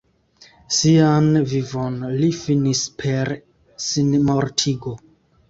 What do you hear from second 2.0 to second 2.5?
li